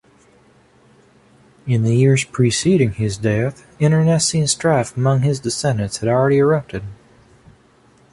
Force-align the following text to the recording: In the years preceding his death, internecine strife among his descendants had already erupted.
In 1.67 1.83
the 1.83 1.95
years 1.95 2.23
preceding 2.23 2.93
his 2.93 3.19
death, 3.19 3.67
internecine 3.79 4.47
strife 4.47 4.97
among 4.97 5.21
his 5.21 5.39
descendants 5.39 5.97
had 5.97 6.09
already 6.09 6.39
erupted. 6.39 6.81